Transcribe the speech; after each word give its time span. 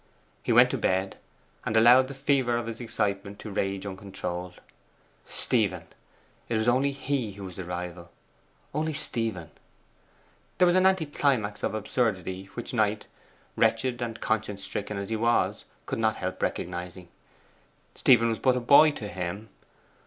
He 0.41 0.51
went 0.51 0.71
to 0.71 0.79
bed, 0.79 1.17
and 1.63 1.77
allowed 1.77 2.07
the 2.07 2.15
fever 2.15 2.57
of 2.57 2.65
his 2.65 2.81
excitement 2.81 3.37
to 3.37 3.51
rage 3.51 3.85
uncontrolled. 3.85 4.59
Stephen 5.27 5.83
it 6.49 6.57
was 6.57 6.67
only 6.67 6.89
he 6.89 7.33
who 7.33 7.43
was 7.43 7.55
the 7.55 7.63
rival 7.63 8.09
only 8.73 8.93
Stephen! 8.93 9.51
There 10.57 10.65
was 10.65 10.73
an 10.75 10.87
anti 10.87 11.05
climax 11.05 11.61
of 11.61 11.75
absurdity 11.75 12.45
which 12.55 12.73
Knight, 12.73 13.05
wretched 13.55 14.01
and 14.01 14.19
conscience 14.19 14.63
stricken 14.63 14.97
as 14.97 15.09
he 15.09 15.15
was, 15.15 15.65
could 15.85 15.99
not 15.99 16.15
help 16.15 16.41
recognizing. 16.41 17.07
Stephen 17.93 18.29
was 18.29 18.39
but 18.39 18.57
a 18.57 18.59
boy 18.59 18.89
to 18.93 19.07
him. 19.07 19.49